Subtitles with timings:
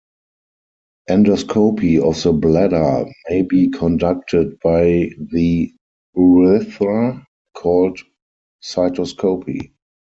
[1.07, 5.71] Endoscopy of the bladder may be conducted by the
[6.15, 7.23] urethra,
[7.55, 7.99] called
[8.63, 9.73] cystoscopy.